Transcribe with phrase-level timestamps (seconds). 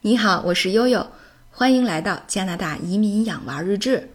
[0.00, 1.04] 你好，我是悠悠，
[1.50, 4.08] 欢迎来到加拿大移民养娃日志。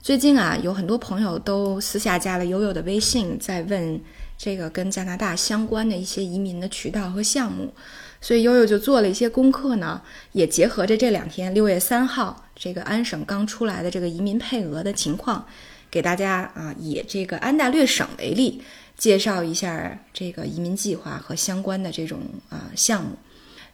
[0.00, 4.00] 最近啊，有很多朋友都私下加了悠悠的微信，在问
[4.38, 7.74] 这个跟加拿大相关的一些移民的渠道和项目，
[8.20, 10.00] 所以悠悠就做了一些功课呢，
[10.30, 15.44] 也结合着这两天六月三号这个安省刚出来的这个移民配额的情况，
[15.90, 18.62] 给大家啊以这个安大略省为例，
[18.96, 22.20] 介绍一下这个移民计划和相关的这种
[22.50, 23.16] 啊项目。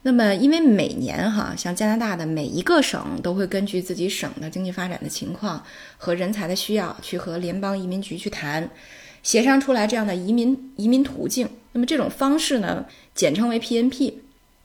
[0.03, 5.63] 那么，因为每年哈，像加拿大的每一个省都会根据自己省的经济发展的情况
[5.99, 8.71] 和人才的需要，去和联邦移民局去谈，
[9.23, 11.47] 协商出来这样的移民移民途径。
[11.73, 14.15] 那么这种方式呢，简称为 PNP，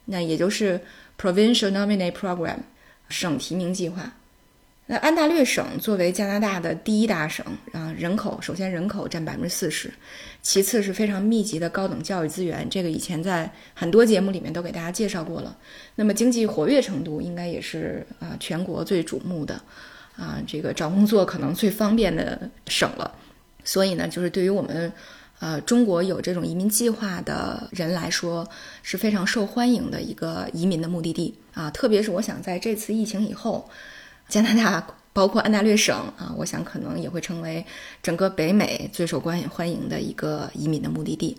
[0.06, 0.80] 那也就是
[1.20, 2.60] Provincial Nominee Program，
[3.10, 4.14] 省提名计划。
[4.88, 9.92] 那安大略省作为加拿大的第一大省，啊，人口首先人口占百分之四十，
[10.44, 15.58] 其次是非常密集的高等教育资源，这个以前在很多节目里面都给大家介绍过了。
[15.96, 19.60] 那么经济活跃程度应该也是啊全国最瞩目的，
[20.16, 23.12] 啊这个找工作可能最方便的省了。
[23.64, 24.94] 所以呢，就是对于我们，
[25.40, 28.48] 呃中国有这种移民计划的人来说
[28.84, 33.68] 是非常受欢迎的一个移民的目的地啊，特别是我想在这次疫情以后。
[34.28, 37.66] 加拿大包括安大略省啊，我想可能也会成为
[38.04, 41.38] 整个北美最受欢迎欢迎的一个移民的目的地。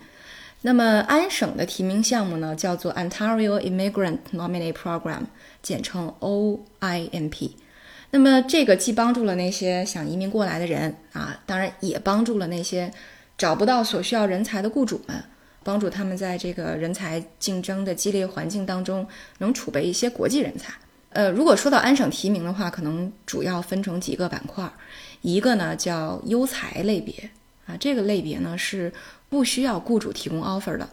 [0.63, 5.25] 那么安省的提名项目呢，叫做 Ontario Immigrant Nominee Program，
[5.63, 7.51] 简称 OIMP。
[8.11, 12.91] 那么这个既帮助了那些想移民过来的人啊，当然也帮助了那些
[13.37, 15.23] 找不到所需要人才的雇主们，
[15.63, 19.07] 帮助他们在这个人才竞争的激烈环境当中
[19.39, 20.73] 能储备一些国际人才。
[21.17, 24.71] 呃，如果说到安省提名的话，可能主要分成几个板块，
[25.23, 27.31] 一个呢叫优才类别
[27.65, 28.93] 啊，这个类别呢是
[29.31, 30.87] 不需要雇主提供 offer 的。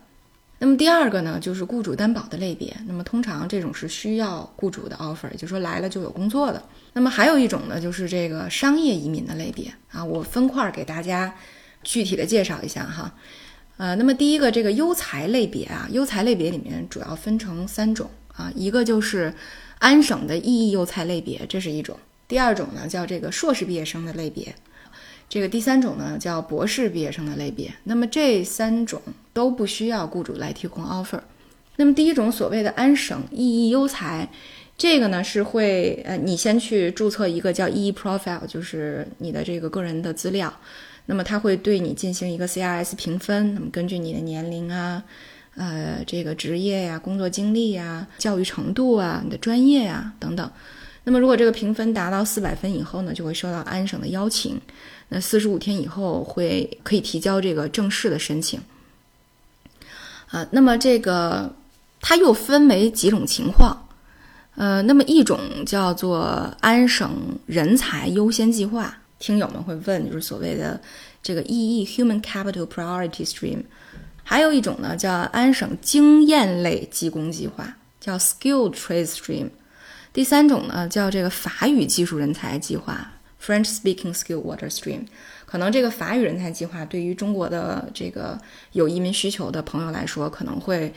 [0.60, 6.64] 那么第二个呢就是雇主担保的类别，那么通常这种是需要雇主的 offer，也就是说来了就有工作的。
[6.94, 11.36] 那么还有一种呢就是这个商业移民的类别啊，我分块给大家
[11.84, 13.14] 具体的介绍一下哈。
[13.76, 19.34] 呃，那么第一个这个优才类别啊，优才类别里面主要分成三种啊，一个就是。
[19.84, 21.94] 安省的意义优才类别，这是一种；
[22.26, 24.46] 第二种呢，叫这个硕士毕业生的类别；
[25.28, 27.70] 这个第三种呢，叫博士毕业生的类别。
[27.84, 29.02] 那么这三种
[29.34, 31.20] 都不需要雇主来提供 offer。
[31.76, 34.30] 那么第一种所谓的安省意义优才，
[34.78, 40.54] 这个呢是会呃，你先去注册一个叫 EE profile，就是你的这个个人的资料。
[41.08, 45.04] 那么它会对你进行一个 CRS 评分，那么根据你的年龄啊。
[45.56, 50.52] 呃，这个职业呀、工作经历呀、教育程度啊、你的专业呀等等，
[51.04, 54.60] 那么如果这个评分达到四百分以后呢，就会收到安省的邀请，
[55.10, 58.60] 那四十五天以后会可以提交这个正式的申请。
[60.30, 61.54] 啊，那么这个
[62.02, 63.88] 它又分为几种情况，
[64.56, 67.12] 呃，那么一种叫做安省
[67.46, 70.82] 人才优先计划，听友们会问，就是所谓的
[71.22, 73.60] 这个 EE Human Capital Priority Stream。
[74.24, 79.50] 还有一种呢，叫安省经验类技工计划，叫 Skill Trade Stream。
[80.14, 83.14] 第三种呢，叫这个法语技术人才计划
[83.44, 85.02] （French Speaking Skill Water Stream）。
[85.46, 88.40] 可能这个法语人才计划对于中国的这个
[88.72, 90.94] 有移民需求的朋友来说，可能会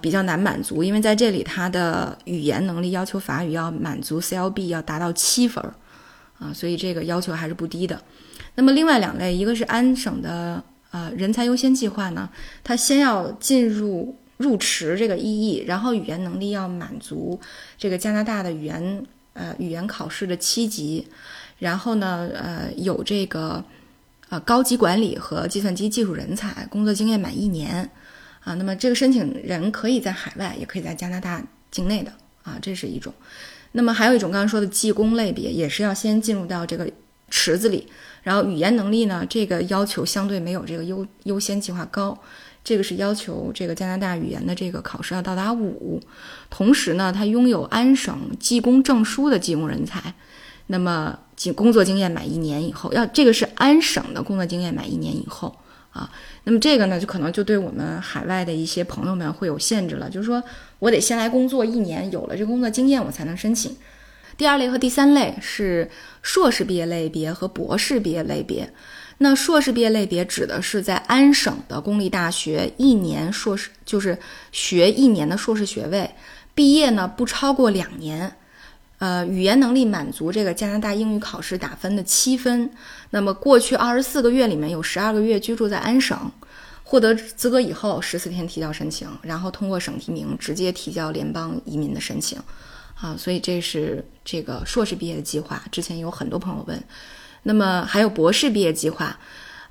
[0.00, 5.74] 比较难满足，因为在这里他的语言能力要求法语要满足 CLB 要达到七分儿
[6.38, 8.00] 啊，所以这个要求还是不低的。
[8.54, 10.62] 那么另外两类，一个是安省的。
[10.98, 12.28] 呃，人才优先计划呢，
[12.64, 17.38] 他先要进入入池这个 EE，然后语言能力要满足
[17.76, 21.06] 这个加拿大的语言呃语言考试的七级，
[21.60, 23.64] 然后呢呃有这个
[24.28, 27.88] 呃高级管理和计算机技术人才，工作经验满一年
[28.42, 32.10] 啊，那么这个申请人可以在海外，也可以在加拿大境内的
[32.42, 33.14] 啊，这是一种。
[33.72, 36.90] 那么还有一种刚刚说的技工类别，也是要先进入到这个
[37.30, 37.86] 池子里。
[38.24, 39.24] 然后语言能力呢？
[39.26, 42.18] 这个要求相对没有这个优优先计划高，
[42.62, 45.98] 这个是要求这个加拿大语言的这个考试要到达五，
[46.50, 50.12] 同时呢，他拥有安省技工证书的技工人才，
[50.66, 55.56] 那么经工作经验满一年以后，要这个是安省的工作经验满一年以后
[55.92, 56.10] 啊，
[56.44, 60.42] 那么这个呢，就可能就对我们海外的一些朋友们会有限制了，就是说
[60.80, 63.74] 我得先来工作一年，有了这工作经验，我才能申请。
[64.38, 65.90] 第二类和第三类是
[66.22, 68.72] 硕士毕业类别和博士毕业类别。
[69.18, 74.16] 那硕士毕业类别指的是在安省的公立大学一年硕士，就是
[74.52, 76.08] 学一年的硕士学位，
[76.54, 78.32] 毕业呢不超过两年，
[78.98, 82.70] 呃，语言能力满足这个加拿大英语考试打分的七分。
[83.10, 86.30] 那么过去二十四个月里面有十二个月居住在安省，
[86.84, 92.40] 获得资格以后十四天提交申请，然后通过省提名直接提交联邦移民的申请。
[93.00, 95.62] 啊，所以这是这个硕士毕业的计划。
[95.70, 96.82] 之前有很多朋友问，
[97.44, 99.16] 那么还有博士毕业计划，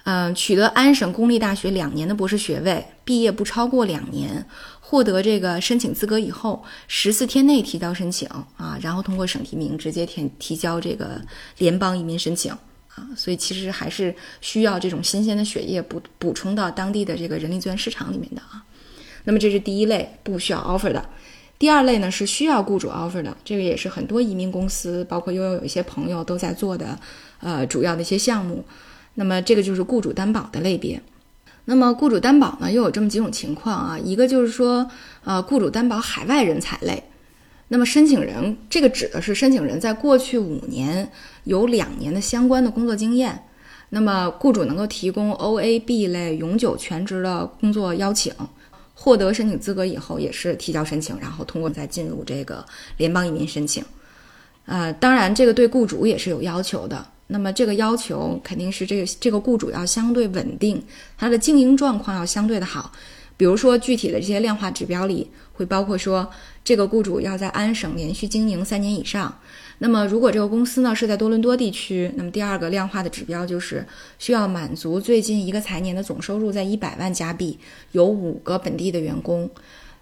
[0.06, 4.46] 嗯，取得安省公立大学两年的博士学位，毕业不超过两年，
[4.80, 8.26] 获得这个申请资格以后，十四天内提交申请
[8.56, 11.22] 啊，然后通过省提名直接填提交这个
[11.58, 12.50] 联邦移民申请
[12.96, 18.64] 啊，所以其实还是需要这种新鲜的血液补补充到当地的这个人力资源市场里面的啊。
[19.26, 21.10] 那么这是第一类不需要 offer 的。
[21.60, 27.00] 第二类呢是需要雇主 offer 的，这个也是很多移民公司，包括悠悠有一些朋友都在做的，
[27.40, 28.64] 呃，主要的一些项目。
[29.16, 31.02] 那么这个就是雇主担保的类别。
[31.66, 34.88] 那么雇主担保呢又有这么几种情况啊，一个就是说，
[35.24, 37.04] 呃，雇主担保海外人才类。
[37.70, 41.12] 那么申请人这个指的是申请人在过去五年
[41.44, 43.44] 有两年的相关的工作经验，
[43.90, 48.32] 那么雇主能够提供 OAB 类永久全职的工作邀请。
[49.00, 52.66] 获得申请资格以后，也是提交申请，然后通过再进入这个
[52.98, 53.86] 联邦移民申请。
[54.66, 57.06] 呃，当然这个对雇主也是有要求的。
[57.28, 60.84] 那么这个要求肯定是这个这个雇主要相对稳定，
[61.16, 62.92] 他的经营状况要相对的好。
[63.38, 66.30] 比如说具体的这些量化指标里会包括说，
[66.64, 69.40] 这个雇主要在安省连续经营三年以上。
[69.80, 73.86] 那么，如果这个公司呢是在多伦多地区，那么第二个量化的指标就是
[74.18, 77.60] 需要满足最近一个财年的总收入在一百万加币，
[77.92, 79.48] 有五个本地的员工，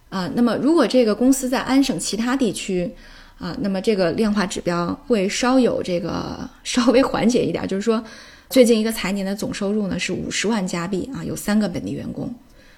[0.07, 2.89] 啊，那么如果这个公司在安省其他地区，
[3.37, 8.01] 啊，那么这个量化指标会稍有这个稍微缓解一点，就是说
[8.49, 12.33] 最近一个财年的总收入呢是五十万加币，啊，有三个本地员工，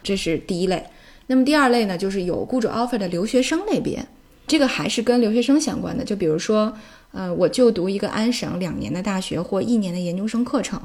[0.08, 0.86] 这是第一类。
[1.28, 4.08] 那么第二类呢，就是有雇主 offer 的留学生类别。
[4.48, 6.74] 这个还是跟留学生相关的，就比如说，
[7.12, 10.82] 呃，我就读一个安省两年的大学或一年的研究生课程，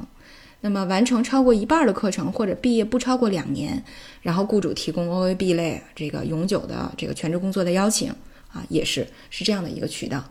[0.59, 3.81] 那么完成超过一半的课程或者毕业不超过两年，
[4.21, 8.09] 然后雇主提供 OAB 类这个永久的这个全职工作的邀请
[8.51, 10.21] 啊，也是是这样的一个渠道。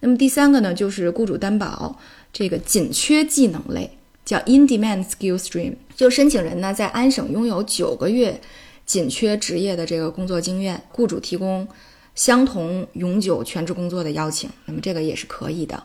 [0.00, 1.98] 那么第三个呢，就是雇主担保
[2.34, 3.90] 这个紧缺技能类，
[4.24, 8.40] 叫 In-Demand Skill Stream，就申请人呢在安省拥有九个月
[8.86, 11.66] 紧缺职业的这个工作经验，雇主提供。
[12.14, 15.82] 相同永久全职工作的邀请，那么这个也是可以的。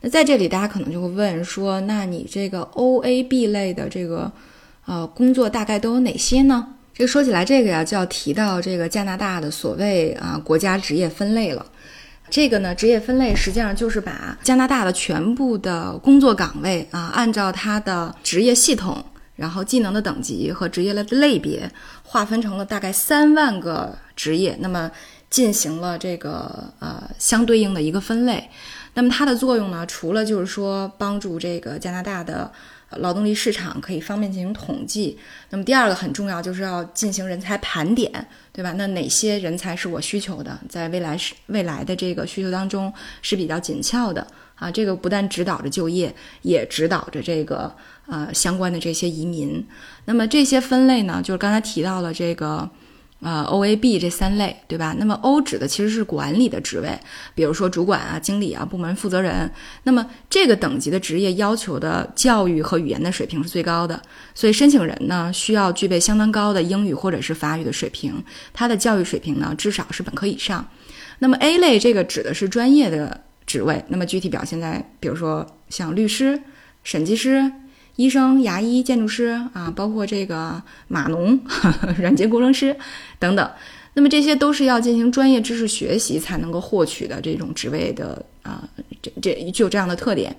[0.00, 4.30] 那在这里，大家可能就会问说，那你这个 OAB 类的这个
[4.86, 6.74] 呃工作大概都有哪些呢？
[6.94, 11.66] 这说起来，这个呀就要提到这个加拿大的所谓啊国家职业分类了。
[12.32, 19.04] 这个呢，职业分类实际上就是把加拿大的全部的工作岗位啊，按照它的职业系统，
[19.36, 21.70] 然后技能的等级和职业的类别，
[22.02, 24.56] 划分成了大概三万个职业。
[24.60, 24.90] 那么
[25.28, 28.48] 进行了这个呃相对应的一个分类，
[28.94, 32.50] 那么它的作用呢，除了就是说帮助这个加拿大的
[32.98, 35.18] 劳动力市场可以方便进行统计，
[35.50, 38.10] 那么第二个很重要就是要进行人才盘点，
[38.52, 38.72] 对吧？
[38.76, 42.92] 那哪些人才是我需求的，在未来是未来的这个需求当中
[43.22, 44.70] 是比较紧俏的啊？
[44.70, 47.74] 这个不但指导着就业，也指导着这个
[48.06, 49.66] 呃相关的这些移民。
[50.04, 52.68] 那么这些分类呢，就是刚才提到了这个。
[53.22, 54.96] 呃，O A B 这三类，对吧？
[54.98, 56.98] 那么 O 指的其实是管理的职位，
[57.36, 59.48] 比如说主管啊、经理啊、部门负责人。
[59.84, 64.02] 那么这个等级的职业要求的教育和语言的水平是最高的，
[64.34, 68.20] 所以申请人呢需要具备相当高的英语或者是法语的水平，
[68.52, 70.68] 他的教育水平呢至少是本科以上。
[71.20, 76.42] 那么 A 类这个指的是专业的职位，那么具体表现在比如说像律师、
[76.82, 77.52] 审计师。
[77.96, 81.38] 医生、牙医、建筑师啊，包括这个码农、
[81.98, 82.76] 软件工程师
[83.18, 83.50] 等等，
[83.94, 88.66] 那么这些都是要进行专业知识学习才能够获取的这种职位的啊，
[89.02, 90.34] 这这具有这样的特点。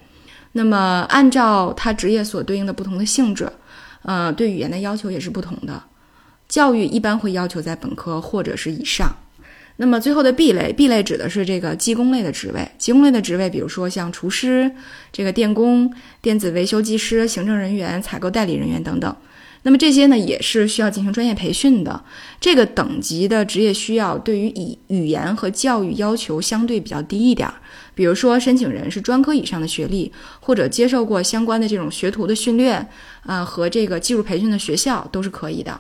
[0.54, 3.52] 那么按照他职业所对应的不同的性质，
[4.02, 5.82] 呃，对语言的要求也是不同的。
[6.48, 9.16] 教育一般会要求在本科或者是以上。
[9.78, 12.68] 那么最后的 B 类，B 类指的是这个技工类的职位。
[12.78, 14.72] 技工类的职位，比如说像厨师、
[15.12, 19.16] 这个电工、电子维修技师、行政人员、采购代理人员等等。
[19.66, 22.04] 那么这些呢，也是需要进行专业培训的。
[22.40, 27.50] 这个等级的职业需要，对于以语言和教育要求相对比较低一点。
[27.96, 30.12] 比如说，申请人是专科以上的学历，
[30.42, 32.88] 或者接受过相关的这种学徒的训练，
[33.26, 35.80] 啊，和这个技术培训的学校都是可以的。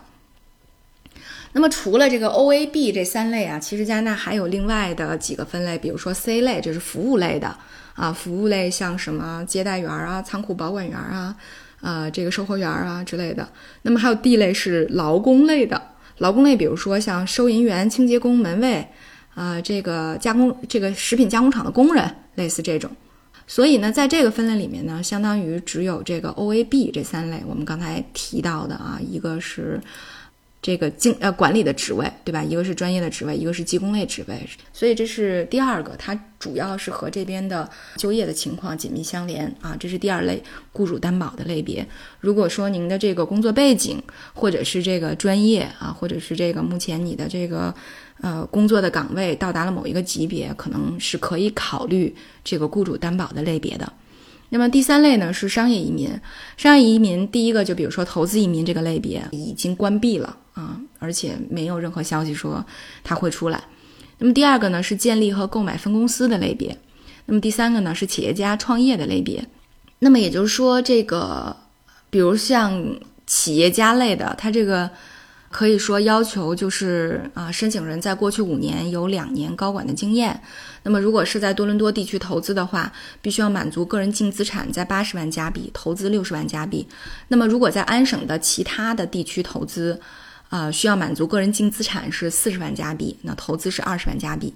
[1.55, 7.55] 那么除了这个 O A B 这三类啊，其实加拿大还有另外的几个分类，比如说 C 类，就是服务类的
[7.93, 11.35] 啊，服务类像什么接待员啊、仓库保管员啊、
[11.81, 13.47] 呃这个售货员啊之类的。
[13.83, 15.79] 那么还有 D 类是劳工类的，
[16.17, 18.87] 劳工类比如说像收银员、清洁工、门卫
[19.35, 22.89] 啊，这个加工这个食品加工厂的工人，类似这种。
[23.45, 29.79] 所以呢，在这个分类里面呢，相当于只有这个 O A B 这三类，我们刚才提到的啊，一个是。
[30.63, 32.41] 这个经呃管理的职位，对吧？
[32.41, 39.75] 一个是专业的职位，一个是技工类职位，所以这是第二个，它主要是和这边的就业的情况紧密相连啊。
[39.77, 40.41] 这是第二类
[40.71, 41.85] 雇主担保的类别。
[42.21, 44.01] 如果说您的这个工作背景，
[44.33, 47.75] 或者是这个专业啊，或者是这个目前你的这个
[48.21, 53.91] 呃工作的岗位到达了某一个级别，可能是可以考虑这个雇主担保的类别的。
[54.53, 56.11] 那么第三类呢是商业移民，
[56.57, 62.63] 商业移民第一个就比如说投资移民这个类别已经关闭了啊，而且没有任何消息说
[63.03, 63.63] 它会出来。
[64.19, 66.77] 那么第二个呢是建立和购买分公司的类别，
[67.25, 69.43] 那么第三个呢是企业家创业的类别。
[69.97, 71.57] 那么也就是说，这个
[72.11, 72.95] 比如像
[73.25, 74.87] 企业家类的，它这个。
[75.53, 80.41] 可以说要求就是啊，申请人在过去五年有两年高管的经验。
[80.81, 82.91] 那么如果是在多伦多地区投资的话，
[83.21, 86.87] 必须要满足个人净资产在八十万加币，投资六十万加币。
[87.27, 90.01] 那么如果在安省的其他的地区投资，
[90.49, 94.51] 啊，需要满足个人净资产是四十万加币，那投资是二十万加币。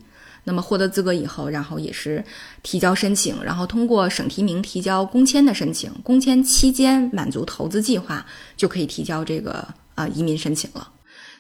[0.46, 2.26] 那么获得资格以后，然后也是
[2.64, 8.26] 提交申请，然后通过省提名提交工签的申请，工签期间满足投资计划，
[8.56, 9.64] 就可以提交这个。
[9.98, 10.88] 啊，移民申请了，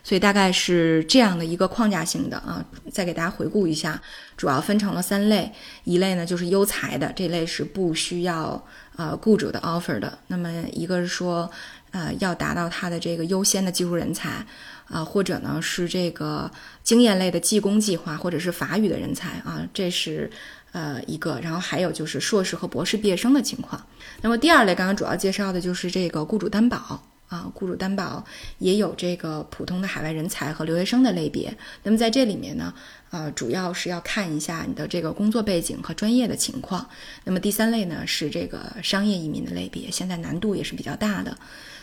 [0.04, 2.66] 所以大概是这样的一个框架性的啊。
[2.92, 4.02] 再给大家回顾一下，
[4.36, 5.52] 主要分成了三类，
[5.84, 10.18] 一类呢就是优才的，这类是不需要呃雇主的 offer 的。
[10.26, 11.50] 那么一个是说，
[11.92, 14.44] 呃，要达到他的这个优先的技术人才
[14.90, 16.50] 啊，或者呢是这个
[16.82, 20.32] 经验类的技工计划，或者是法语的人才啊，这是
[20.72, 21.40] 呃一个。
[21.44, 23.86] 然后还有就是硕士和博士毕业生的情况。
[24.22, 27.00] 那么第二类刚刚主要介绍的就是这个雇主担保。
[27.28, 28.24] 啊，雇主担保
[28.60, 31.56] 也有这个普通的海外人才和留学生的类别。
[31.84, 32.74] 那么在这里面呢，
[33.10, 36.90] 啊，主要是要看一下你的这个工作背景和专业的情况。
[37.24, 41.38] 那么第三类呢是这个商业移民的类别，现在难度也是比较大的。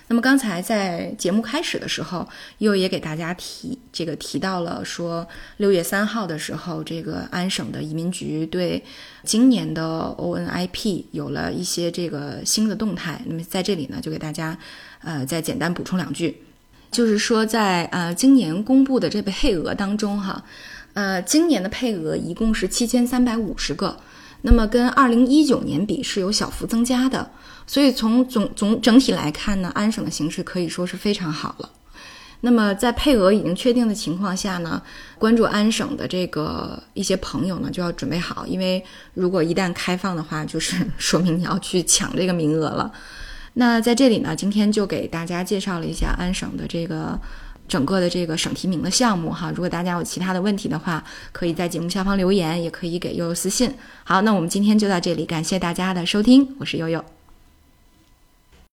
[0.06, 8.84] 那么刚才在节目开始的时候，又也给大家提这个提到了说，六月三号的时候，这个安省的移民局对
[9.22, 13.18] 今年的 ONIP 有了一些这个新的动态。
[13.24, 14.56] 那么在这里呢，就给大家
[15.02, 16.42] 呃再简单补充两句，
[16.90, 20.44] 就是说在呃今年公布的这个配额当中哈，
[20.92, 23.98] 呃今年的配额一共是七千三百五十个，
[24.46, 27.30] 那么跟二零一九年比是有小幅增加的。
[27.66, 31.70] 所以从总总整体来看呢，安省的形势可以说是非常好了。
[32.42, 34.82] 那么在配额已经确定的情况下呢，
[35.18, 38.84] 关注安省的这个一些朋友呢就要准备好，因为
[39.14, 42.92] 如果一旦开放的话，就是说明你要去抢这个名额了。
[43.54, 47.18] 那在这里呢，今天就给大家介绍了一下安省的这个
[47.66, 49.50] 整个的这个省提名的项目哈。
[49.50, 51.02] 如果大家有其他的问题的话，
[51.32, 53.72] 可以在节目下方留言，也可以给悠悠私信。
[54.04, 57.13] 好，那我们今天就到这里，感谢大家的收听，我是悠悠。